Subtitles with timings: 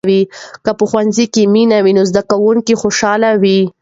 [0.65, 3.59] که په ښوونځي کې مینه وي، نو زده کوونکي خوشحال وي.